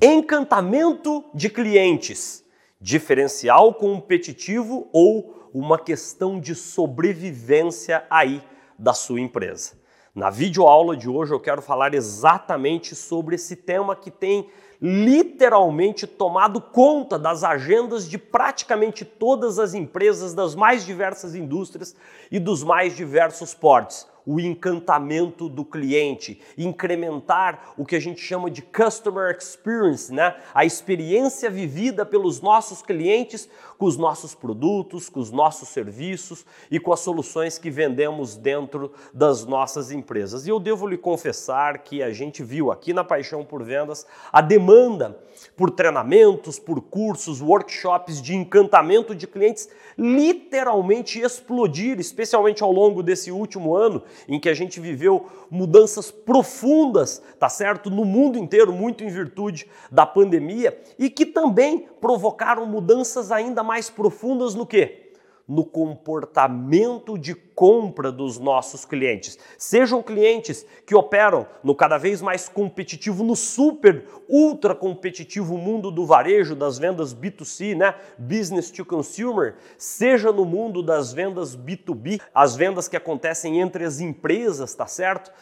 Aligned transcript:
Encantamento 0.00 1.24
de 1.34 1.50
clientes, 1.50 2.44
diferencial 2.80 3.74
competitivo 3.74 4.88
ou 4.92 5.50
uma 5.52 5.76
questão 5.76 6.38
de 6.38 6.54
sobrevivência 6.54 8.04
aí 8.08 8.40
da 8.78 8.94
sua 8.94 9.20
empresa. 9.20 9.72
Na 10.14 10.30
videoaula 10.30 10.96
de 10.96 11.08
hoje 11.08 11.32
eu 11.32 11.40
quero 11.40 11.60
falar 11.60 11.94
exatamente 11.94 12.94
sobre 12.94 13.34
esse 13.34 13.56
tema 13.56 13.96
que 13.96 14.08
tem 14.08 14.48
literalmente 14.80 16.06
tomado 16.06 16.60
conta 16.60 17.18
das 17.18 17.42
agendas 17.42 18.08
de 18.08 18.18
praticamente 18.18 19.04
todas 19.04 19.58
as 19.58 19.74
empresas 19.74 20.32
das 20.32 20.54
mais 20.54 20.86
diversas 20.86 21.34
indústrias 21.34 21.96
e 22.30 22.38
dos 22.38 22.62
mais 22.62 22.94
diversos 22.94 23.52
portes 23.52 24.06
o 24.28 24.38
encantamento 24.38 25.48
do 25.48 25.64
cliente, 25.64 26.38
incrementar 26.58 27.72
o 27.78 27.86
que 27.86 27.96
a 27.96 28.00
gente 28.00 28.20
chama 28.20 28.50
de 28.50 28.60
customer 28.60 29.34
experience, 29.34 30.12
né? 30.12 30.36
A 30.52 30.66
experiência 30.66 31.48
vivida 31.48 32.04
pelos 32.04 32.42
nossos 32.42 32.82
clientes 32.82 33.48
com 33.78 33.86
os 33.86 33.96
nossos 33.96 34.34
produtos, 34.34 35.08
com 35.08 35.18
os 35.18 35.30
nossos 35.30 35.70
serviços 35.70 36.44
e 36.70 36.78
com 36.78 36.92
as 36.92 37.00
soluções 37.00 37.56
que 37.56 37.70
vendemos 37.70 38.36
dentro 38.36 38.92
das 39.14 39.46
nossas 39.46 39.90
empresas. 39.90 40.46
E 40.46 40.50
eu 40.50 40.60
devo 40.60 40.86
lhe 40.86 40.98
confessar 40.98 41.78
que 41.78 42.02
a 42.02 42.12
gente 42.12 42.42
viu 42.42 42.70
aqui 42.70 42.92
na 42.92 43.02
Paixão 43.02 43.46
por 43.46 43.64
Vendas 43.64 44.06
a 44.30 44.42
demanda 44.42 45.18
por 45.56 45.70
treinamentos, 45.70 46.58
por 46.58 46.80
cursos, 46.80 47.40
workshops 47.40 48.20
de 48.20 48.34
encantamento 48.34 49.14
de 49.14 49.26
clientes 49.26 49.68
literalmente 49.96 51.20
explodir, 51.20 51.98
especialmente 51.98 52.62
ao 52.62 52.72
longo 52.72 53.02
desse 53.02 53.30
último 53.30 53.74
ano, 53.74 54.02
em 54.28 54.40
que 54.40 54.48
a 54.48 54.54
gente 54.54 54.80
viveu 54.80 55.26
mudanças 55.50 56.10
profundas, 56.10 57.22
tá 57.38 57.48
certo? 57.48 57.90
No 57.90 58.04
mundo 58.04 58.38
inteiro, 58.38 58.72
muito 58.72 59.04
em 59.04 59.08
virtude 59.08 59.68
da 59.90 60.06
pandemia, 60.06 60.80
e 60.98 61.10
que 61.10 61.26
também 61.26 61.88
provocaram 62.00 62.66
mudanças 62.66 63.30
ainda 63.30 63.62
mais 63.62 63.90
profundas 63.90 64.54
no 64.54 64.66
quê? 64.66 65.07
No 65.48 65.64
comportamento 65.64 67.16
de 67.16 67.34
compra 67.34 68.12
dos 68.12 68.38
nossos 68.38 68.84
clientes. 68.84 69.38
Sejam 69.56 70.02
clientes 70.02 70.66
que 70.86 70.94
operam 70.94 71.46
no 71.64 71.74
cada 71.74 71.96
vez 71.96 72.20
mais 72.20 72.48
competitivo, 72.48 73.24
no 73.24 73.34
super, 73.34 74.06
ultra 74.28 74.74
competitivo 74.74 75.56
mundo 75.56 75.90
do 75.90 76.04
varejo, 76.04 76.54
das 76.54 76.78
vendas 76.78 77.14
B2C, 77.14 77.74
né? 77.74 77.94
Business 78.18 78.70
to 78.70 78.84
consumer, 78.84 79.56
seja 79.78 80.30
no 80.30 80.44
mundo 80.44 80.82
das 80.82 81.12
vendas 81.14 81.56
B2B, 81.56 82.20
as 82.34 82.54
vendas 82.54 82.86
que 82.86 82.96
acontecem 82.96 83.58
entre 83.58 83.84
as 83.84 84.00
empresas, 84.00 84.74
tá 84.74 84.86
certo? 84.86 85.32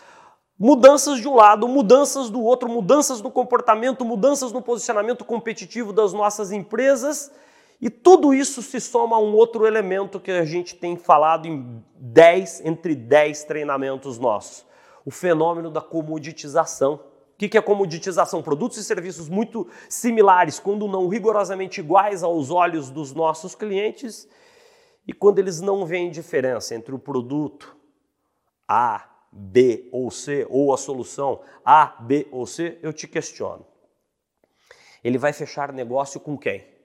Mudanças 0.59 1.21
de 1.21 1.29
um 1.29 1.35
lado, 1.35 1.67
mudanças 1.69 2.31
do 2.31 2.41
outro, 2.41 2.69
mudanças 2.69 3.21
no 3.21 3.31
comportamento, 3.31 4.05
mudanças 4.05 4.53
no 4.53 4.63
posicionamento 4.63 5.25
competitivo 5.25 5.93
das 5.93 6.13
nossas 6.15 6.53
empresas 6.53 7.31
e 7.81 7.91
tudo 7.91 8.33
isso 8.33 8.63
se 8.63 8.81
soma 8.81 9.17
a 9.17 9.21
um 9.21 9.35
outro 9.35 9.67
elemento 9.67 10.19
que 10.19 10.31
a 10.31 10.45
gente 10.45 10.75
tem 10.75 10.97
falado 10.97 11.47
em 11.47 11.85
10, 11.97 12.65
entre 12.65 12.95
10 12.95 13.45
treinamentos 13.45 14.19
nossos: 14.19 14.65
o 15.05 15.11
fenômeno 15.11 15.71
da 15.71 15.81
comoditização. 15.81 17.01
O 17.35 17.39
que 17.39 17.59
é 17.59 17.61
comoditização? 17.61 18.43
Produtos 18.43 18.79
e 18.79 18.85
serviços 18.85 19.29
muito 19.29 19.69
similares, 19.91 20.59
quando 20.59 20.89
não 20.89 21.07
rigorosamente 21.07 21.81
iguais 21.81 22.23
aos 22.23 22.51
olhos 22.51 22.89
dos 22.89 23.13
nossos 23.13 23.55
clientes, 23.55 24.27
e 25.07 25.13
quando 25.13 25.39
eles 25.39 25.61
não 25.61 25.85
veem 25.85 26.11
diferença 26.11 26.75
entre 26.75 26.95
o 26.95 26.99
produto 26.99 27.77
A, 28.67 29.07
B 29.31 29.87
ou 29.93 30.11
C, 30.11 30.47
ou 30.49 30.73
a 30.73 30.79
solução 30.79 31.43
A, 31.63 31.95
B 32.01 32.27
ou 32.33 32.47
C, 32.47 32.79
eu 32.83 32.91
te 32.91 33.07
questiono. 33.07 33.67
Ele 35.05 35.19
vai 35.19 35.35
fechar 35.35 35.75
negócio 35.75 36.19
com 36.19 36.39
quem? 36.39 36.76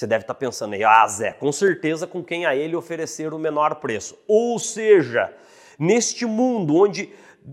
Você 0.00 0.06
deve 0.06 0.22
estar 0.22 0.32
pensando 0.32 0.72
aí, 0.72 0.82
ah, 0.82 1.06
Zé, 1.06 1.34
com 1.34 1.52
certeza 1.52 2.06
com 2.06 2.24
quem 2.24 2.46
a 2.46 2.56
ele 2.56 2.74
oferecer 2.74 3.34
o 3.34 3.38
menor 3.38 3.74
preço. 3.74 4.16
Ou 4.26 4.58
seja, 4.58 5.30
neste 5.78 6.24
mundo 6.24 6.74
onde 6.74 7.12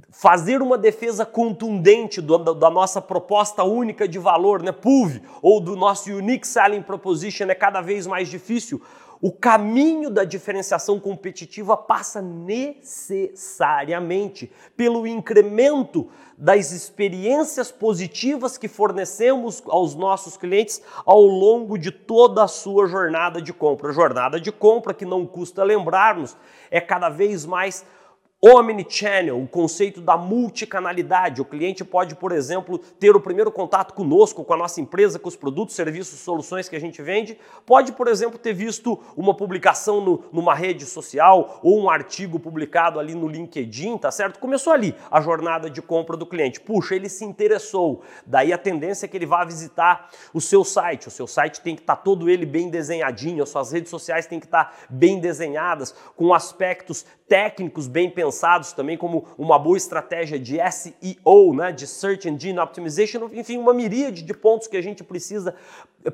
fazer 0.09 0.61
uma 0.61 0.77
defesa 0.77 1.25
contundente 1.25 2.21
do, 2.21 2.37
da 2.37 2.69
nossa 2.69 3.01
proposta 3.01 3.65
única 3.65 4.07
de 4.07 4.17
valor, 4.17 4.63
né, 4.63 4.71
PUV, 4.71 5.21
ou 5.41 5.59
do 5.59 5.75
nosso 5.75 6.09
Unique 6.09 6.47
Selling 6.47 6.83
Proposition 6.83 7.47
é 7.49 7.55
cada 7.55 7.81
vez 7.81 8.07
mais 8.07 8.29
difícil, 8.29 8.81
o 9.21 9.31
caminho 9.31 10.09
da 10.11 10.23
diferenciação 10.23 10.99
competitiva 10.99 11.75
passa 11.75 12.21
necessariamente 12.21 14.51
pelo 14.75 15.07
incremento 15.07 16.07
das 16.37 16.71
experiências 16.71 17.71
positivas 17.71 18.59
que 18.59 18.67
fornecemos 18.67 19.63
aos 19.65 19.95
nossos 19.95 20.37
clientes 20.37 20.83
ao 21.03 21.21
longo 21.21 21.79
de 21.79 21.91
toda 21.91 22.43
a 22.43 22.47
sua 22.47 22.85
jornada 22.85 23.41
de 23.41 23.51
compra. 23.51 23.91
Jornada 23.91 24.39
de 24.39 24.51
compra 24.51 24.93
que 24.93 25.05
não 25.05 25.25
custa 25.25 25.63
lembrarmos, 25.63 26.37
é 26.69 26.79
cada 26.79 27.09
vez 27.09 27.43
mais 27.43 27.83
Omnichannel, 28.39 29.41
o 29.41 29.47
conceito 29.47 29.99
da 29.99 30.15
multicanalidade. 30.15 31.41
O 31.41 31.45
cliente 31.45 31.83
pode, 31.83 32.13
por 32.13 32.31
exemplo, 32.31 32.77
ter 32.77 33.15
o 33.15 33.19
primeiro 33.19 33.51
contato 33.51 33.95
conosco, 33.95 34.43
com 34.43 34.53
a 34.53 34.57
nossa 34.57 34.79
empresa, 34.79 35.17
com 35.17 35.27
os 35.27 35.35
produtos, 35.35 35.75
serviços, 35.75 36.19
soluções 36.19 36.69
que 36.69 36.75
a 36.75 36.79
gente 36.79 37.01
vende. 37.01 37.35
Pode, 37.65 37.93
por 37.93 38.07
exemplo, 38.07 38.37
ter 38.37 38.53
visto 38.53 38.99
uma 39.15 39.35
publicação 39.35 40.01
no, 40.01 40.23
numa 40.31 40.53
rede 40.53 40.85
social 40.85 41.59
ou 41.63 41.81
um 41.81 41.89
artigo 41.89 42.39
publicado 42.39 42.99
ali 42.99 43.15
no 43.15 43.27
LinkedIn, 43.27 43.97
tá 43.97 44.11
certo? 44.11 44.37
Começou 44.37 44.71
ali 44.71 44.93
a 45.09 45.19
jornada 45.19 45.67
de 45.67 45.81
compra 45.81 46.15
do 46.15 46.25
cliente. 46.27 46.61
Puxa, 46.61 46.95
ele 46.95 47.09
se 47.09 47.25
interessou. 47.25 48.03
Daí 48.23 48.53
a 48.53 48.57
tendência 48.57 49.07
é 49.07 49.09
que 49.09 49.17
ele 49.17 49.25
vá 49.25 49.43
visitar 49.43 50.11
o 50.31 50.39
seu 50.39 50.63
site. 50.63 51.07
O 51.07 51.11
seu 51.11 51.25
site 51.25 51.59
tem 51.59 51.75
que 51.75 51.81
estar 51.81 51.95
tá 51.95 52.01
todo 52.03 52.29
ele 52.29 52.45
bem 52.45 52.69
desenhadinho, 52.69 53.41
as 53.41 53.49
suas 53.49 53.71
redes 53.71 53.89
sociais 53.89 54.27
têm 54.27 54.39
que 54.39 54.45
estar 54.45 54.65
tá 54.65 54.73
bem 54.91 55.19
desenhadas, 55.19 55.95
com 56.15 56.35
aspectos 56.35 57.03
técnicos 57.27 57.87
bem 57.87 58.11
pensados 58.11 58.26
também, 58.75 58.97
como 58.97 59.25
uma 59.37 59.57
boa 59.57 59.77
estratégia 59.77 60.39
de 60.39 60.57
SEO, 60.71 61.53
né, 61.53 61.71
de 61.71 61.87
Search 61.87 62.27
Engine 62.27 62.59
Optimization, 62.59 63.29
enfim, 63.33 63.57
uma 63.57 63.73
miríade 63.73 64.21
de 64.21 64.33
pontos 64.33 64.67
que 64.67 64.77
a 64.77 64.81
gente 64.81 65.03
precisa 65.03 65.55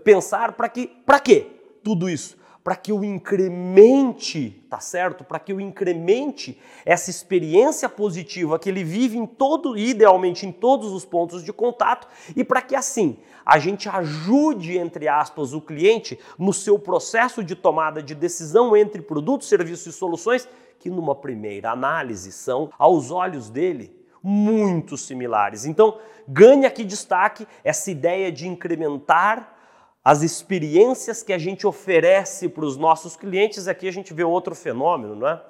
pensar 0.03 0.53
para 0.53 0.69
que, 0.69 0.87
para 0.87 1.19
quê? 1.19 1.47
Tudo 1.83 2.09
isso 2.09 2.43
para 2.63 2.77
que 2.77 2.91
eu 2.91 3.03
incremente, 3.03 4.63
tá 4.69 4.79
certo? 4.79 5.23
Para 5.23 5.37
que 5.37 5.51
eu 5.51 5.59
incremente 5.59 6.57
essa 6.85 7.09
experiência 7.09 7.89
positiva 7.89 8.57
que 8.57 8.69
ele 8.69 8.83
vive 8.83 9.17
em 9.17 9.25
todo, 9.25 9.77
idealmente 9.77 10.45
em 10.45 10.51
todos 10.51 10.93
os 10.93 11.03
pontos 11.03 11.43
de 11.43 11.51
contato 11.51 12.07
e 12.35 12.43
para 12.43 12.61
que 12.61 12.73
assim 12.73 13.17
a 13.45 13.59
gente 13.59 13.89
ajude 13.89 14.77
entre 14.77 15.09
aspas 15.09 15.53
o 15.53 15.59
cliente 15.59 16.17
no 16.39 16.53
seu 16.53 16.79
processo 16.79 17.43
de 17.43 17.53
tomada 17.53 18.01
de 18.01 18.15
decisão 18.15 18.77
entre 18.77 19.01
produtos, 19.01 19.49
serviços 19.49 19.87
e 19.87 19.97
soluções 19.97 20.47
que 20.83 20.89
numa 20.89 21.15
primeira 21.15 21.71
análise 21.71 22.29
são, 22.33 22.69
aos 22.77 23.09
olhos 23.09 23.49
dele, 23.49 23.95
muito 24.21 24.97
similares. 24.97 25.63
Então, 25.65 25.97
ganha 26.27 26.67
aqui 26.67 26.83
destaque 26.83 27.47
essa 27.63 27.89
ideia 27.89 28.29
de 28.29 28.49
incrementar 28.49 29.55
as 30.03 30.21
experiências 30.23 31.23
que 31.23 31.31
a 31.31 31.37
gente 31.37 31.65
oferece 31.65 32.49
para 32.49 32.65
os 32.65 32.75
nossos 32.75 33.15
clientes. 33.15 33.69
Aqui 33.69 33.87
a 33.87 33.93
gente 33.93 34.13
vê 34.13 34.25
outro 34.25 34.53
fenômeno, 34.53 35.15
não 35.15 35.29
é? 35.29 35.41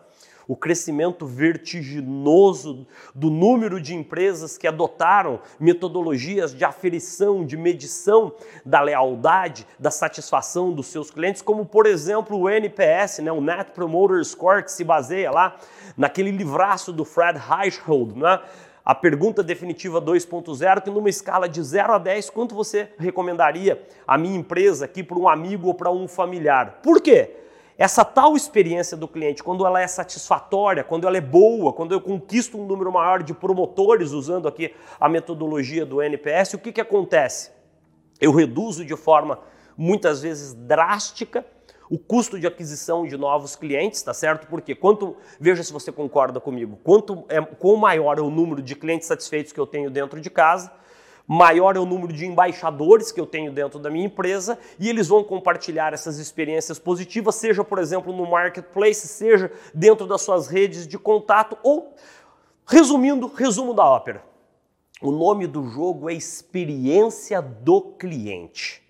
O 0.47 0.55
crescimento 0.55 1.25
vertiginoso 1.25 2.85
do 3.13 3.29
número 3.29 3.79
de 3.79 3.95
empresas 3.95 4.57
que 4.57 4.67
adotaram 4.67 5.39
metodologias 5.59 6.53
de 6.53 6.65
aferição, 6.65 7.45
de 7.45 7.57
medição 7.57 8.33
da 8.65 8.81
lealdade, 8.81 9.67
da 9.79 9.91
satisfação 9.91 10.71
dos 10.71 10.87
seus 10.87 11.09
clientes, 11.09 11.41
como 11.41 11.65
por 11.65 11.85
exemplo 11.85 12.37
o 12.37 12.49
NPS, 12.49 13.19
né, 13.19 13.31
o 13.31 13.41
Net 13.41 13.71
Promoter 13.71 14.23
Score, 14.23 14.63
que 14.63 14.71
se 14.71 14.83
baseia 14.83 15.31
lá 15.31 15.57
naquele 15.97 16.31
livraço 16.31 16.91
do 16.91 17.05
Fred 17.05 17.39
Reichhold, 17.39 18.17
né? 18.17 18.39
a 18.85 18.93
pergunta 18.93 19.41
definitiva 19.41 20.01
2.0, 20.01 20.81
que 20.81 20.89
numa 20.89 21.09
escala 21.09 21.47
de 21.47 21.63
0 21.63 21.93
a 21.93 21.97
10, 21.97 22.29
quanto 22.29 22.53
você 22.53 22.89
recomendaria 22.97 23.81
a 24.05 24.17
minha 24.17 24.37
empresa 24.37 24.85
aqui 24.85 25.01
para 25.01 25.17
um 25.17 25.27
amigo 25.27 25.67
ou 25.67 25.73
para 25.73 25.89
um 25.89 26.07
familiar? 26.07 26.79
Por 26.83 27.01
quê? 27.01 27.37
Essa 27.77 28.05
tal 28.05 28.35
experiência 28.35 28.95
do 28.95 29.07
cliente, 29.07 29.43
quando 29.43 29.65
ela 29.65 29.81
é 29.81 29.87
satisfatória, 29.87 30.83
quando 30.83 31.07
ela 31.07 31.17
é 31.17 31.21
boa, 31.21 31.73
quando 31.73 31.91
eu 31.91 31.99
conquisto 31.99 32.59
um 32.59 32.65
número 32.65 32.91
maior 32.91 33.23
de 33.23 33.33
promotores 33.33 34.11
usando 34.11 34.47
aqui 34.47 34.73
a 34.99 35.09
metodologia 35.09 35.85
do 35.85 36.01
NPS, 36.01 36.53
o 36.53 36.59
que, 36.59 36.71
que 36.71 36.81
acontece? 36.81 37.51
Eu 38.21 38.31
reduzo 38.31 38.85
de 38.85 38.95
forma 38.95 39.39
muitas 39.75 40.21
vezes 40.21 40.53
drástica 40.53 41.45
o 41.89 41.97
custo 41.97 42.39
de 42.39 42.47
aquisição 42.47 43.05
de 43.05 43.17
novos 43.17 43.55
clientes, 43.55 44.01
tá 44.01 44.13
certo? 44.13 44.47
Porque 44.47 44.73
quanto, 44.73 45.15
veja 45.39 45.63
se 45.63 45.73
você 45.73 45.91
concorda 45.91 46.39
comigo, 46.39 46.79
quanto 46.83 47.25
é, 47.27 47.41
quanto 47.41 47.77
maior 47.77 48.17
é 48.17 48.21
o 48.21 48.29
número 48.29 48.61
de 48.61 48.75
clientes 48.75 49.07
satisfeitos 49.07 49.51
que 49.51 49.59
eu 49.59 49.67
tenho 49.67 49.91
dentro 49.91 50.19
de 50.19 50.29
casa, 50.29 50.71
maior 51.33 51.75
é 51.75 51.79
o 51.79 51.85
número 51.85 52.13
de 52.13 52.27
embaixadores 52.27 53.11
que 53.11 53.19
eu 53.19 53.25
tenho 53.25 53.51
dentro 53.51 53.79
da 53.79 53.89
minha 53.89 54.05
empresa 54.05 54.59
e 54.79 54.87
eles 54.87 55.07
vão 55.07 55.23
compartilhar 55.23 55.91
essas 55.91 56.19
experiências 56.19 56.77
positivas, 56.77 57.33
seja, 57.35 57.63
por 57.63 57.79
exemplo, 57.79 58.13
no 58.13 58.29
marketplace, 58.29 59.07
seja 59.07 59.51
dentro 59.73 60.05
das 60.05 60.21
suas 60.21 60.47
redes 60.47 60.87
de 60.87 60.99
contato 60.99 61.57
ou, 61.63 61.95
resumindo, 62.67 63.25
resumo 63.25 63.73
da 63.73 63.83
ópera. 63.83 64.23
O 65.01 65.11
nome 65.11 65.47
do 65.47 65.67
jogo 65.67 66.07
é 66.07 66.13
Experiência 66.13 67.41
do 67.41 67.81
Cliente. 67.81 68.83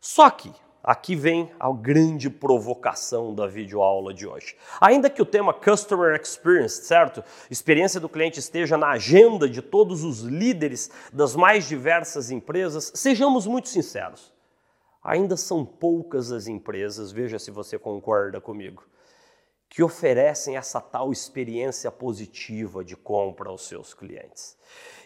Só 0.00 0.30
que 0.30 0.52
aqui 0.82 1.14
vem 1.14 1.50
a 1.58 1.70
grande 1.72 2.30
provocação 2.30 3.34
da 3.34 3.46
videoaula 3.46 4.12
de 4.14 4.26
hoje. 4.26 4.56
Ainda 4.80 5.10
que 5.10 5.22
o 5.22 5.26
tema 5.26 5.52
Customer 5.52 6.18
Experience, 6.20 6.84
certo? 6.84 7.22
Experiência 7.50 8.00
do 8.00 8.08
cliente 8.08 8.38
esteja 8.38 8.76
na 8.76 8.90
agenda 8.90 9.48
de 9.48 9.62
todos 9.62 10.02
os 10.04 10.20
líderes 10.20 10.90
das 11.12 11.36
mais 11.36 11.68
diversas 11.68 12.30
empresas, 12.30 12.92
sejamos 12.94 13.46
muito 13.46 13.68
sinceros. 13.68 14.32
Ainda 15.02 15.36
são 15.36 15.64
poucas 15.64 16.30
as 16.30 16.46
empresas, 16.46 17.10
veja 17.10 17.38
se 17.38 17.50
você 17.50 17.78
concorda 17.78 18.40
comigo, 18.40 18.84
que 19.70 19.82
oferecem 19.82 20.56
essa 20.56 20.80
tal 20.80 21.12
experiência 21.12 21.90
positiva 21.90 22.84
de 22.84 22.96
compra 22.96 23.48
aos 23.48 23.66
seus 23.66 23.94
clientes. 23.94 24.58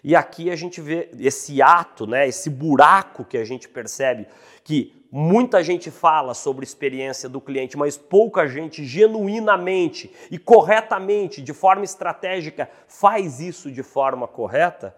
E 0.03 0.17
aqui 0.17 0.51
a 0.51 0.57
gente 0.57 0.81
vê 0.81 1.11
esse 1.19 1.63
ato, 1.63 2.07
né, 2.07 2.27
esse 2.27 2.51
buraco 2.51 3.25
que 3.25 3.37
a 3.37 3.45
gente 3.45 3.69
percebe 3.69 4.27
que 4.65 5.04
muita 5.17 5.63
gente 5.63 5.93
fala 5.93 6.35
sobre 6.35 6.65
experiência 6.65 7.29
do 7.29 7.41
cliente, 7.41 7.79
mas 7.79 7.97
pouca 7.97 8.49
gente 8.49 8.85
genuinamente 8.85 10.13
e 10.29 10.41
corretamente, 10.41 11.41
de 11.41 11.53
forma 11.53 11.85
estratégica, 11.85 12.69
faz 12.89 13.39
isso 13.39 13.71
de 13.71 13.85
forma 13.85 14.27
correta. 14.27 14.93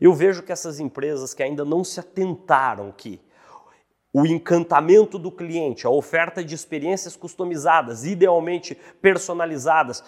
Eu 0.00 0.12
vejo 0.14 0.42
que 0.42 0.50
essas 0.50 0.80
empresas 0.80 1.32
que 1.32 1.44
ainda 1.44 1.64
não 1.64 1.84
se 1.84 2.00
atentaram 2.00 2.90
que 2.90 3.20
o 4.12 4.26
encantamento 4.26 5.16
do 5.16 5.30
cliente, 5.30 5.86
a 5.86 5.90
oferta 5.90 6.42
de 6.42 6.56
experiências 6.56 7.14
customizadas, 7.14 8.04
idealmente 8.04 8.76
personalizadas, 9.00 10.02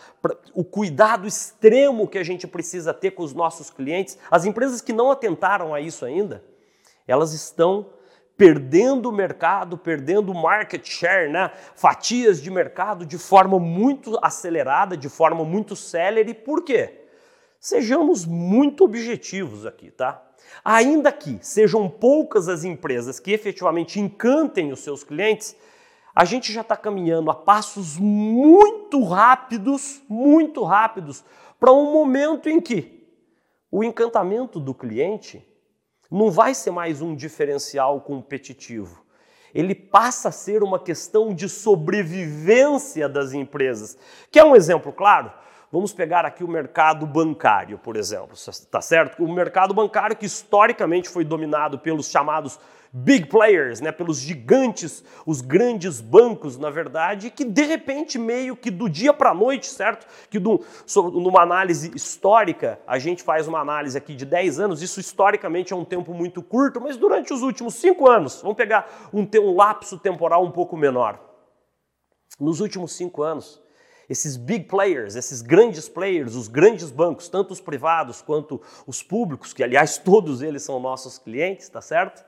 o 0.52 0.64
cuidado 0.64 1.28
extremo 1.28 2.08
que 2.08 2.18
a 2.18 2.24
gente 2.24 2.48
precisa 2.48 2.92
ter 2.92 3.12
com 3.12 3.22
os 3.22 3.32
nossos 3.32 3.70
clientes, 3.70 4.18
as 4.28 4.44
empresas 4.44 4.80
que 4.80 4.92
não 4.92 5.12
atentaram 5.12 5.72
a 5.72 5.80
isso 5.80 6.04
ainda, 6.04 6.42
elas 7.06 7.32
estão 7.32 7.93
perdendo 8.36 9.12
mercado, 9.12 9.78
perdendo 9.78 10.34
market 10.34 10.84
share, 10.86 11.30
né? 11.30 11.50
fatias 11.74 12.42
de 12.42 12.50
mercado 12.50 13.06
de 13.06 13.18
forma 13.18 13.58
muito 13.58 14.18
acelerada, 14.22 14.96
de 14.96 15.08
forma 15.08 15.44
muito 15.44 15.76
célere. 15.76 16.34
Por 16.34 16.62
quê? 16.64 17.02
Sejamos 17.60 18.26
muito 18.26 18.84
objetivos 18.84 19.64
aqui, 19.64 19.90
tá? 19.90 20.22
Ainda 20.64 21.10
que 21.10 21.38
sejam 21.40 21.88
poucas 21.88 22.48
as 22.48 22.64
empresas 22.64 23.18
que 23.18 23.32
efetivamente 23.32 23.98
encantem 23.98 24.72
os 24.72 24.80
seus 24.80 25.02
clientes, 25.02 25.56
a 26.14 26.24
gente 26.24 26.52
já 26.52 26.60
está 26.60 26.76
caminhando 26.76 27.30
a 27.30 27.34
passos 27.34 27.96
muito 27.96 29.02
rápidos, 29.02 30.02
muito 30.08 30.62
rápidos, 30.62 31.24
para 31.58 31.72
um 31.72 31.92
momento 31.92 32.48
em 32.48 32.60
que 32.60 33.08
o 33.70 33.82
encantamento 33.82 34.60
do 34.60 34.74
cliente 34.74 35.44
não 36.10 36.30
vai 36.30 36.54
ser 36.54 36.70
mais 36.70 37.00
um 37.00 37.14
diferencial 37.14 38.00
competitivo. 38.00 39.04
Ele 39.54 39.74
passa 39.74 40.30
a 40.30 40.32
ser 40.32 40.62
uma 40.62 40.80
questão 40.80 41.32
de 41.32 41.48
sobrevivência 41.48 43.08
das 43.08 43.32
empresas. 43.32 43.96
Quer 44.30 44.44
um 44.44 44.56
exemplo 44.56 44.92
claro? 44.92 45.32
Vamos 45.74 45.92
pegar 45.92 46.24
aqui 46.24 46.44
o 46.44 46.46
mercado 46.46 47.04
bancário, 47.04 47.76
por 47.76 47.96
exemplo, 47.96 48.36
tá 48.70 48.80
certo? 48.80 49.24
O 49.24 49.28
mercado 49.28 49.74
bancário 49.74 50.14
que 50.14 50.24
historicamente 50.24 51.08
foi 51.08 51.24
dominado 51.24 51.80
pelos 51.80 52.08
chamados 52.08 52.60
big 52.92 53.26
players, 53.26 53.80
né, 53.80 53.90
pelos 53.90 54.20
gigantes, 54.20 55.02
os 55.26 55.40
grandes 55.40 56.00
bancos, 56.00 56.56
na 56.56 56.70
verdade, 56.70 57.28
que 57.28 57.44
de 57.44 57.64
repente 57.64 58.20
meio 58.20 58.54
que 58.54 58.70
do 58.70 58.88
dia 58.88 59.12
para 59.12 59.30
a 59.30 59.34
noite, 59.34 59.66
certo? 59.66 60.06
Que 60.30 60.38
do, 60.38 60.64
numa 61.12 61.42
análise 61.42 61.90
histórica, 61.92 62.78
a 62.86 62.96
gente 63.00 63.24
faz 63.24 63.48
uma 63.48 63.58
análise 63.58 63.98
aqui 63.98 64.14
de 64.14 64.24
10 64.24 64.60
anos, 64.60 64.80
isso 64.80 65.00
historicamente 65.00 65.72
é 65.72 65.76
um 65.76 65.84
tempo 65.84 66.14
muito 66.14 66.40
curto, 66.40 66.80
mas 66.80 66.96
durante 66.96 67.34
os 67.34 67.42
últimos 67.42 67.74
5 67.74 68.08
anos, 68.08 68.40
vamos 68.40 68.56
pegar 68.56 69.10
um, 69.12 69.28
um 69.40 69.56
lapso 69.56 69.98
temporal 69.98 70.44
um 70.44 70.52
pouco 70.52 70.76
menor. 70.76 71.18
Nos 72.38 72.60
últimos 72.60 72.92
5 72.92 73.22
anos, 73.24 73.63
esses 74.08 74.36
big 74.36 74.66
players, 74.66 75.16
esses 75.16 75.42
grandes 75.42 75.88
players, 75.88 76.34
os 76.34 76.48
grandes 76.48 76.90
bancos, 76.90 77.28
tanto 77.28 77.52
os 77.52 77.60
privados 77.60 78.20
quanto 78.20 78.60
os 78.86 79.02
públicos, 79.02 79.52
que 79.52 79.62
aliás 79.62 79.98
todos 80.04 80.42
eles 80.42 80.62
são 80.62 80.78
nossos 80.80 81.18
clientes, 81.18 81.68
tá 81.68 81.80
certo? 81.80 82.24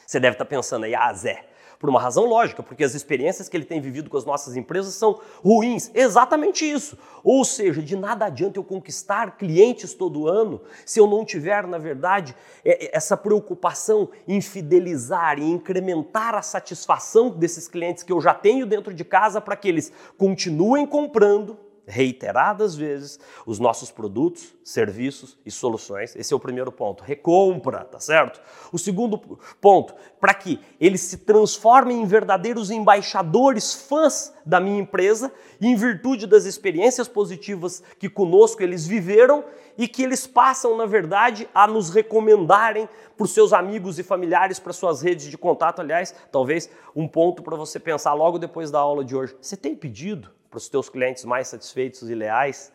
Você 0.05 0.19
deve 0.19 0.35
estar 0.35 0.45
pensando 0.45 0.85
aí, 0.85 0.93
ah, 0.93 1.13
Zé, 1.13 1.47
por 1.79 1.89
uma 1.89 2.00
razão 2.00 2.25
lógica, 2.25 2.63
porque 2.63 2.84
as 2.84 2.96
experiências 2.96 3.50
que 3.50 3.55
ele 3.58 3.65
tem 3.65 3.82
vivido 3.82 4.10
com 4.10 4.17
as 4.17 4.25
nossas 4.25 4.55
empresas 4.55 4.94
são 4.94 5.20
ruins. 5.44 5.91
Exatamente 5.94 6.70
isso. 6.70 6.98
Ou 7.24 7.44
seja, 7.44 7.82
de 7.82 7.96
nada 7.96 8.25
adianta 8.25 8.60
eu 8.60 8.63
conquistar 8.63 9.38
clientes 9.38 9.94
todo 9.94 10.27
ano 10.27 10.62
se 10.86 11.00
eu 11.00 11.08
não 11.08 11.25
tiver, 11.25 11.65
na 11.67 11.77
verdade, 11.77 12.36
é, 12.63 12.86
é, 12.86 12.96
essa 12.96 13.17
preocupação 13.17 14.10
em 14.27 14.39
fidelizar 14.41 15.39
e 15.39 15.44
incrementar 15.44 16.36
a 16.36 16.41
satisfação 16.41 17.29
desses 17.29 17.67
clientes 17.67 18.03
que 18.03 18.13
eu 18.13 18.22
já 18.22 18.34
tenho 18.34 18.65
dentro 18.65 18.94
de 18.94 19.03
casa 19.03 19.41
para 19.41 19.55
que 19.55 19.67
eles 19.67 19.91
continuem 20.17 20.86
comprando 20.86 21.64
reiteradas 21.87 22.75
vezes 22.75 23.19
os 23.45 23.59
nossos 23.59 23.91
produtos, 23.91 24.55
serviços 24.63 25.37
e 25.45 25.51
soluções. 25.51 26.15
Esse 26.15 26.33
é 26.33 26.35
o 26.35 26.39
primeiro 26.39 26.71
ponto. 26.71 27.03
Recompra, 27.03 27.85
tá 27.85 27.99
certo? 27.99 28.41
O 28.71 28.77
segundo 28.77 29.17
ponto, 29.61 29.93
para 30.19 30.33
que 30.33 30.59
eles 30.79 31.01
se 31.01 31.17
transformem 31.19 32.01
em 32.01 32.05
verdadeiros 32.05 32.71
embaixadores, 32.71 33.73
fãs 33.73 34.33
da 34.45 34.59
minha 34.59 34.79
empresa, 34.79 35.31
em 35.61 35.75
virtude 35.75 36.27
das 36.27 36.45
experiências 36.45 37.07
positivas 37.07 37.83
que 37.99 38.09
conosco 38.09 38.61
eles 38.61 38.85
viveram 38.85 39.43
e 39.77 39.87
que 39.87 40.03
eles 40.03 40.25
passam, 40.25 40.77
na 40.77 40.85
verdade, 40.85 41.49
a 41.53 41.67
nos 41.67 41.89
recomendarem 41.89 42.87
para 43.15 43.23
os 43.23 43.31
seus 43.31 43.53
amigos 43.53 43.99
e 43.99 44.03
familiares, 44.03 44.59
para 44.59 44.73
suas 44.73 45.01
redes 45.01 45.29
de 45.29 45.37
contato. 45.37 45.81
Aliás, 45.81 46.13
talvez 46.31 46.69
um 46.95 47.07
ponto 47.07 47.43
para 47.43 47.55
você 47.55 47.79
pensar 47.79 48.13
logo 48.13 48.37
depois 48.37 48.71
da 48.71 48.79
aula 48.79 49.03
de 49.03 49.15
hoje. 49.15 49.35
Você 49.39 49.57
tem 49.57 49.75
pedido? 49.75 50.31
Para 50.55 50.59
os 50.59 50.69
teus 50.69 50.88
clientes 50.88 51.25
mais 51.25 51.50
satisfeitos 51.50 52.09
e 52.09 52.15
leais 52.15 52.71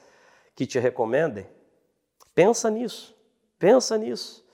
que 0.55 0.67
te 0.67 0.79
recomendem? 0.79 1.47
Pensa 2.35 2.71
nisso, 2.71 3.17
pensa 3.59 3.97
nisso. 3.97 4.45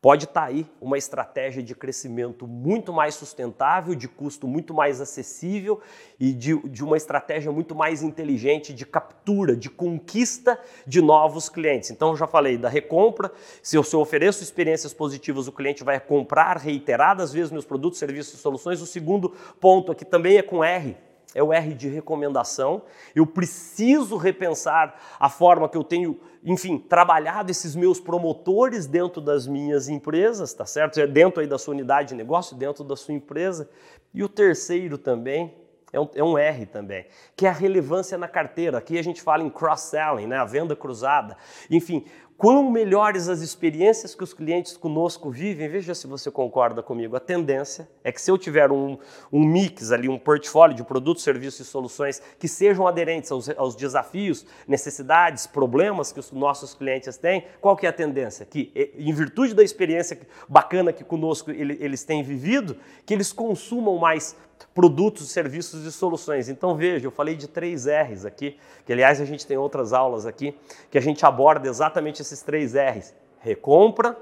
pode 0.00 0.24
estar 0.24 0.40
tá 0.40 0.46
aí 0.46 0.66
uma 0.80 0.96
estratégia 0.96 1.62
de 1.62 1.74
crescimento 1.74 2.46
muito 2.46 2.90
mais 2.90 3.14
sustentável, 3.16 3.94
de 3.94 4.08
custo 4.08 4.48
muito 4.48 4.72
mais 4.72 4.98
acessível 4.98 5.78
e 6.18 6.32
de, 6.32 6.58
de, 6.70 6.82
uma 6.82 6.96
estratégia 6.96 7.52
muito 7.52 7.74
mais 7.74 8.02
inteligente 8.02 8.72
de 8.72 8.86
captura, 8.86 9.54
de 9.54 9.68
conquista 9.68 10.58
de 10.86 11.02
novos 11.02 11.50
clientes. 11.50 11.90
Então, 11.90 12.16
já 12.16 12.26
falei 12.26 12.56
da 12.56 12.70
recompra. 12.70 13.30
Se 13.62 13.76
eu, 13.76 13.84
se 13.84 13.94
eu 13.94 14.00
ofereço 14.00 14.42
experiências 14.42 14.94
positivas, 14.94 15.46
o 15.46 15.52
cliente 15.52 15.84
vai 15.84 16.00
comprar 16.00 16.56
reiteradas 16.56 17.30
vezes 17.30 17.52
meus 17.52 17.66
produtos, 17.66 17.98
serviços 17.98 18.38
e 18.38 18.42
soluções. 18.42 18.80
O 18.80 18.86
segundo 18.86 19.36
ponto 19.60 19.92
aqui 19.92 20.06
também 20.06 20.38
é 20.38 20.42
com 20.42 20.64
R, 20.64 20.96
é 21.34 21.42
o 21.42 21.52
R 21.52 21.74
de 21.74 21.88
recomendação. 21.88 22.82
Eu 23.14 23.26
preciso 23.26 24.16
repensar 24.16 24.94
a 25.18 25.28
forma 25.28 25.68
que 25.68 25.76
eu 25.76 25.84
tenho, 25.84 26.20
enfim, 26.44 26.78
trabalhado 26.78 27.50
esses 27.50 27.76
meus 27.76 28.00
promotores 28.00 28.86
dentro 28.86 29.20
das 29.20 29.46
minhas 29.46 29.88
empresas, 29.88 30.52
tá 30.52 30.66
certo? 30.66 30.98
É 30.98 31.06
dentro 31.06 31.40
aí 31.40 31.46
da 31.46 31.58
sua 31.58 31.74
unidade 31.74 32.10
de 32.10 32.14
negócio, 32.14 32.56
dentro 32.56 32.82
da 32.82 32.96
sua 32.96 33.14
empresa. 33.14 33.68
E 34.12 34.22
o 34.22 34.28
terceiro 34.28 34.98
também 34.98 35.54
é 35.92 36.00
um, 36.00 36.08
é 36.14 36.22
um, 36.22 36.38
R 36.38 36.66
também, 36.66 37.06
que 37.36 37.46
é 37.46 37.48
a 37.48 37.52
relevância 37.52 38.16
na 38.16 38.28
carteira. 38.28 38.78
Aqui 38.78 38.98
a 38.98 39.02
gente 39.02 39.20
fala 39.20 39.42
em 39.42 39.50
cross-selling, 39.50 40.26
né? 40.26 40.36
a 40.36 40.44
venda 40.44 40.76
cruzada. 40.76 41.36
Enfim, 41.68 42.04
quão 42.40 42.70
melhores 42.70 43.28
as 43.28 43.42
experiências 43.42 44.14
que 44.14 44.24
os 44.24 44.32
clientes 44.32 44.74
conosco 44.74 45.30
vivem, 45.30 45.68
veja 45.68 45.94
se 45.94 46.06
você 46.06 46.30
concorda 46.30 46.82
comigo. 46.82 47.14
A 47.14 47.20
tendência 47.20 47.86
é 48.02 48.10
que 48.10 48.18
se 48.18 48.30
eu 48.30 48.38
tiver 48.38 48.72
um, 48.72 48.96
um 49.30 49.44
mix 49.44 49.92
ali, 49.92 50.08
um 50.08 50.18
portfólio 50.18 50.74
de 50.74 50.82
produtos, 50.82 51.22
serviços 51.22 51.60
e 51.60 51.70
soluções 51.70 52.22
que 52.38 52.48
sejam 52.48 52.86
aderentes 52.86 53.30
aos, 53.30 53.50
aos, 53.50 53.76
desafios, 53.76 54.46
necessidades, 54.66 55.46
problemas 55.46 56.12
que 56.12 56.18
os 56.18 56.32
nossos 56.32 56.72
clientes 56.72 57.18
têm, 57.18 57.44
qual 57.60 57.76
que 57.76 57.84
é 57.84 57.90
a 57.90 57.92
tendência? 57.92 58.46
Que, 58.46 58.72
em 58.96 59.12
virtude 59.12 59.52
da 59.52 59.62
experiência 59.62 60.18
bacana 60.48 60.94
que 60.94 61.04
conosco 61.04 61.50
eles 61.50 62.04
têm 62.04 62.22
vivido, 62.22 62.74
que 63.04 63.12
eles 63.12 63.34
consumam 63.34 63.98
mais 63.98 64.34
produtos, 64.74 65.30
serviços 65.30 65.84
e 65.84 65.92
soluções. 65.92 66.48
Então 66.48 66.76
veja, 66.76 67.06
eu 67.06 67.10
falei 67.10 67.34
de 67.34 67.48
três 67.48 67.86
R's 67.86 68.24
aqui, 68.24 68.56
que 68.84 68.92
aliás 68.92 69.20
a 69.20 69.24
gente 69.24 69.46
tem 69.46 69.56
outras 69.56 69.92
aulas 69.92 70.26
aqui, 70.26 70.56
que 70.90 70.98
a 70.98 71.00
gente 71.00 71.24
aborda 71.24 71.68
exatamente 71.68 72.22
esses 72.22 72.42
três 72.42 72.74
R's: 72.74 73.14
recompra, 73.38 74.16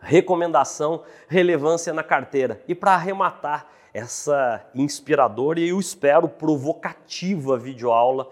recomendação, 0.00 1.02
relevância 1.28 1.92
na 1.92 2.02
carteira. 2.02 2.60
E 2.66 2.74
para 2.74 2.92
arrematar 2.92 3.68
essa 3.94 4.64
inspiradora 4.74 5.60
e 5.60 5.68
eu 5.68 5.78
espero 5.78 6.28
provocativa 6.28 7.58
videoaula, 7.58 8.30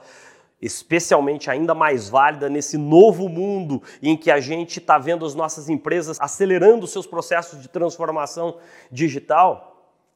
especialmente 0.60 1.50
ainda 1.50 1.74
mais 1.74 2.08
válida 2.08 2.48
nesse 2.48 2.76
novo 2.76 3.28
mundo 3.28 3.82
em 4.02 4.16
que 4.16 4.30
a 4.30 4.40
gente 4.40 4.78
está 4.78 4.98
vendo 4.98 5.24
as 5.24 5.34
nossas 5.34 5.68
empresas 5.68 6.20
acelerando 6.20 6.86
seus 6.86 7.06
processos 7.06 7.60
de 7.62 7.68
transformação 7.68 8.58
digital, 8.90 9.69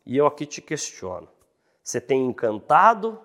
e 0.06 0.16
eu 0.16 0.26
aqui 0.26 0.46
te 0.46 0.60
questiono: 0.60 1.28
você 1.82 2.00
tem 2.00 2.26
encantado 2.26 3.20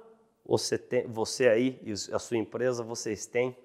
ou 0.46 0.58
você, 0.58 0.78
tem, 0.78 1.08
você 1.08 1.48
aí 1.48 1.80
e 1.84 1.92
a 1.92 2.20
sua 2.20 2.38
empresa, 2.38 2.84
vocês 2.84 3.26
têm 3.26 3.56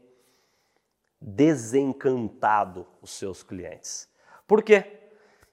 desencantado 1.20 2.86
os 3.00 3.10
seus 3.10 3.42
clientes? 3.42 4.08
Por 4.46 4.62
quê? 4.62 5.00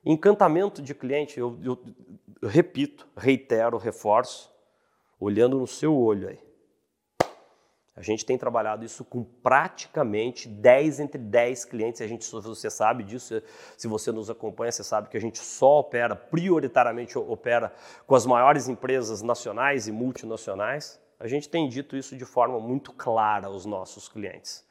Encantamento 0.03 0.81
de 0.81 0.93
cliente, 0.95 1.39
eu, 1.39 1.57
eu, 1.63 1.79
eu 2.41 2.49
repito, 2.49 3.07
reitero, 3.15 3.77
reforço, 3.77 4.51
olhando 5.19 5.59
no 5.59 5.67
seu 5.67 5.95
olho 5.95 6.27
aí. 6.27 6.50
A 8.01 8.03
gente 8.03 8.25
tem 8.25 8.35
trabalhado 8.35 8.83
isso 8.83 9.05
com 9.05 9.23
praticamente 9.23 10.47
10 10.49 11.01
entre 11.01 11.21
10 11.21 11.65
clientes. 11.65 12.01
A 12.01 12.07
gente, 12.07 12.27
você 12.31 12.67
sabe 12.67 13.03
disso, 13.03 13.43
se 13.77 13.87
você 13.87 14.11
nos 14.11 14.27
acompanha, 14.27 14.71
você 14.71 14.83
sabe 14.83 15.07
que 15.07 15.15
a 15.15 15.21
gente 15.21 15.37
só 15.37 15.81
opera, 15.81 16.15
prioritariamente 16.15 17.15
opera 17.15 17.71
com 18.07 18.15
as 18.15 18.25
maiores 18.25 18.67
empresas 18.67 19.21
nacionais 19.21 19.87
e 19.87 19.91
multinacionais. 19.91 20.99
A 21.19 21.27
gente 21.27 21.47
tem 21.47 21.69
dito 21.69 21.95
isso 21.95 22.17
de 22.17 22.25
forma 22.25 22.59
muito 22.59 22.91
clara 22.91 23.45
aos 23.45 23.67
nossos 23.67 24.09
clientes. 24.09 24.65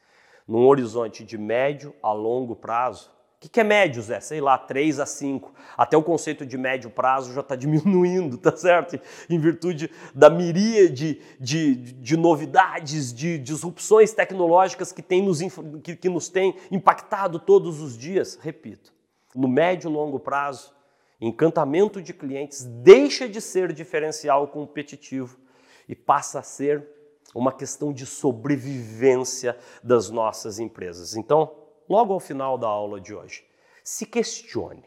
Num 0.45 0.67
horizonte 0.67 1.23
de 1.23 1.37
médio 1.37 1.95
a 2.03 2.11
longo 2.11 2.53
prazo, 2.53 3.09
o 3.43 3.49
que, 3.49 3.59
é 3.59 3.63
médio, 3.63 4.03
Zé? 4.03 4.19
Sei 4.19 4.39
lá, 4.39 4.55
3 4.55 4.99
a 4.99 5.05
5. 5.07 5.51
Até 5.75 5.97
o 5.97 6.03
conceito 6.03 6.45
de 6.45 6.59
médio 6.59 6.91
prazo 6.91 7.33
já 7.33 7.41
está 7.41 7.55
diminuindo, 7.57 8.37
tá 8.37 8.55
certo? 8.55 8.99
Em 9.27 9.39
virtude 9.39 9.89
da 10.13 10.29
miríade 10.29 11.19
de, 11.39 11.75
de, 11.75 11.75
de 11.93 12.17
novidades, 12.17 13.11
de 13.11 13.39
disrupções 13.39 14.13
tecnológicas 14.13 14.91
que, 14.91 15.01
tem 15.01 15.23
nos, 15.23 15.39
que, 15.81 15.95
que 15.95 16.07
nos 16.07 16.29
tem 16.29 16.55
impactado 16.69 17.39
todos 17.39 17.81
os 17.81 17.97
dias. 17.97 18.37
Repito, 18.39 18.93
no 19.33 19.47
médio 19.47 19.89
e 19.89 19.93
longo 19.93 20.19
prazo, 20.19 20.71
encantamento 21.19 21.99
de 21.99 22.13
clientes 22.13 22.63
deixa 22.63 23.27
de 23.27 23.41
ser 23.41 23.73
diferencial 23.73 24.47
competitivo 24.49 25.39
e 25.89 25.95
passa 25.95 26.39
a 26.39 26.43
ser 26.43 26.87
uma 27.33 27.51
questão 27.51 27.91
de 27.91 28.05
sobrevivência 28.05 29.57
das 29.83 30.11
nossas 30.11 30.59
empresas. 30.59 31.15
Então, 31.15 31.60
logo 31.91 32.13
ao 32.13 32.19
final 32.19 32.57
da 32.57 32.67
aula 32.67 32.99
de 32.99 33.13
hoje. 33.13 33.43
Se 33.83 34.05
questione. 34.05 34.85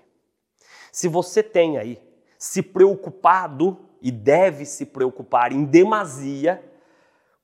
Se 0.90 1.06
você 1.06 1.42
tem 1.42 1.76
aí 1.76 2.00
se 2.38 2.62
preocupado 2.62 3.78
e 4.00 4.10
deve 4.10 4.64
se 4.64 4.86
preocupar 4.86 5.52
em 5.52 5.64
demasia 5.64 6.62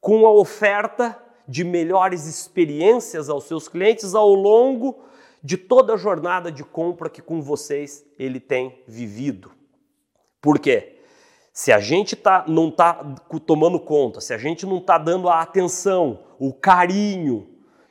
com 0.01 0.27
a 0.27 0.31
oferta 0.31 1.21
de 1.47 1.65
melhores 1.65 2.27
experiências 2.27 3.29
aos 3.29 3.45
seus 3.45 3.67
clientes 3.69 4.15
ao 4.15 4.35
longo 4.35 5.03
de 5.43 5.57
toda 5.57 5.95
a 5.95 5.97
jornada 5.97 6.53
de 6.53 6.63
compra 6.63 7.11
que 7.11 7.23
com 7.23 7.41
vocês 7.43 8.05
ele 8.19 8.39
tem 8.39 8.83
vivido. 8.87 9.51
Por 10.41 10.59
quê? 10.59 11.01
Se 11.53 11.73
a 11.73 11.81
gente 11.81 12.15
tá, 12.15 12.45
não 12.47 12.69
está 12.69 12.95
tomando 13.47 13.81
conta, 13.81 14.21
se 14.21 14.33
a 14.33 14.39
gente 14.39 14.65
não 14.65 14.79
está 14.79 14.97
dando 14.97 15.29
a 15.29 15.41
atenção, 15.41 16.21
o 16.39 16.53
carinho, 16.53 17.50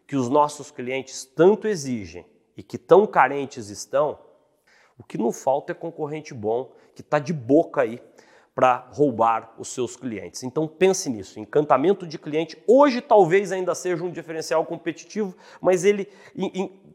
que 0.09 0.15
os 0.15 0.27
nossos 0.27 0.71
clientes 0.71 1.23
tanto 1.23 1.67
exigem 1.67 2.25
e 2.57 2.63
que 2.63 2.79
tão 2.79 3.05
carentes 3.05 3.69
estão, 3.69 4.17
o 4.97 5.03
que 5.03 5.19
não 5.19 5.31
falta 5.31 5.71
é 5.71 5.75
concorrente 5.75 6.33
bom 6.33 6.71
que 6.95 7.01
está 7.01 7.19
de 7.19 7.31
boca 7.31 7.81
aí 7.81 8.01
para 8.55 8.87
roubar 8.89 9.53
os 9.59 9.67
seus 9.67 9.95
clientes. 9.95 10.41
Então 10.41 10.67
pense 10.67 11.11
nisso. 11.11 11.39
Encantamento 11.39 12.07
de 12.07 12.17
cliente 12.17 12.57
hoje 12.65 13.01
talvez 13.01 13.51
ainda 13.51 13.75
seja 13.75 14.03
um 14.03 14.09
diferencial 14.09 14.65
competitivo, 14.65 15.35
mas 15.61 15.85
ele 15.85 16.09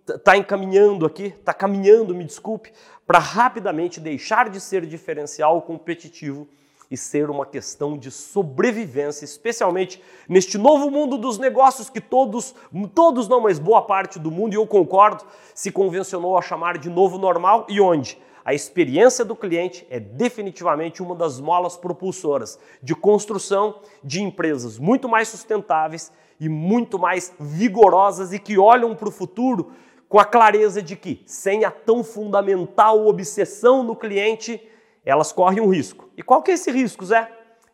está 0.08 0.36
encaminhando 0.36 1.06
aqui, 1.06 1.26
está 1.26 1.54
caminhando, 1.54 2.16
me 2.16 2.24
desculpe, 2.24 2.72
para 3.06 3.20
rapidamente 3.20 4.00
deixar 4.00 4.50
de 4.50 4.60
ser 4.60 4.84
diferencial 4.84 5.62
competitivo 5.62 6.48
e 6.94 6.96
ser 6.96 7.28
uma 7.28 7.44
questão 7.44 7.98
de 7.98 8.10
sobrevivência, 8.10 9.24
especialmente 9.24 10.02
neste 10.28 10.56
novo 10.56 10.90
mundo 10.90 11.18
dos 11.18 11.38
negócios 11.38 11.90
que 11.90 12.00
todos, 12.00 12.54
todos 12.94 13.28
não, 13.28 13.40
mas 13.40 13.58
boa 13.58 13.82
parte 13.82 14.18
do 14.18 14.30
mundo, 14.30 14.54
e 14.54 14.56
eu 14.56 14.66
concordo, 14.66 15.24
se 15.54 15.70
convencionou 15.70 16.38
a 16.38 16.42
chamar 16.42 16.78
de 16.78 16.88
novo 16.88 17.18
normal 17.18 17.66
e 17.68 17.80
onde? 17.80 18.18
A 18.44 18.54
experiência 18.54 19.24
do 19.24 19.34
cliente 19.34 19.86
é 19.90 19.98
definitivamente 19.98 21.02
uma 21.02 21.14
das 21.14 21.40
molas 21.40 21.76
propulsoras 21.76 22.58
de 22.82 22.94
construção 22.94 23.80
de 24.02 24.22
empresas 24.22 24.78
muito 24.78 25.08
mais 25.08 25.28
sustentáveis 25.28 26.12
e 26.38 26.48
muito 26.48 26.98
mais 26.98 27.32
vigorosas 27.40 28.32
e 28.32 28.38
que 28.38 28.58
olham 28.58 28.94
para 28.94 29.08
o 29.08 29.12
futuro 29.12 29.72
com 30.08 30.18
a 30.18 30.24
clareza 30.24 30.82
de 30.82 30.94
que, 30.94 31.22
sem 31.26 31.64
a 31.64 31.70
tão 31.70 32.04
fundamental 32.04 33.06
obsessão 33.06 33.82
no 33.82 33.96
cliente, 33.96 34.60
elas 35.04 35.32
correm 35.32 35.60
um 35.60 35.68
risco. 35.68 36.08
E 36.16 36.22
qual 36.22 36.42
que 36.42 36.50
é 36.50 36.54
esse 36.54 36.70
risco, 36.70 37.04
Zé? 37.04 37.30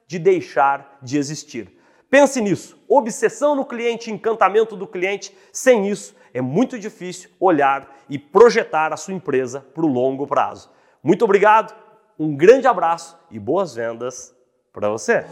De 0.07 0.19
deixar 0.19 0.99
de 1.03 1.17
existir. 1.19 1.73
Pense 2.11 2.41
nisso. 2.41 2.77
Obsessão 2.89 3.55
no 3.55 3.65
cliente, 3.65 4.11
encantamento 4.11 4.77
do 4.77 4.87
cliente. 4.87 5.37
Sem 5.53 5.89
isso, 5.89 6.15
é 6.35 6.41
muito 6.41 6.79
difícil 6.79 7.31
olhar 7.39 7.97
e 8.09 8.19
projetar 8.19 8.93
a 8.93 8.97
sua 8.97 9.15
empresa 9.15 9.61
para 9.75 9.85
o 9.85 9.89
longo 9.89 10.27
prazo. 10.27 10.71
Muito 11.03 11.25
obrigado, 11.25 11.75
um 12.19 12.37
grande 12.37 12.67
abraço 12.67 13.17
e 13.31 13.39
boas 13.39 13.75
vendas 13.75 14.35
para 14.73 14.89
você. 14.89 15.25